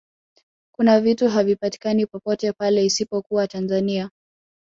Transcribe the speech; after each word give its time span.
kuna 0.75 1.01
vitu 1.01 1.27
havipatikani 1.29 2.05
popote 2.05 2.51
pale 2.53 2.85
isipokuwa 2.85 3.47
tanzania 3.47 4.09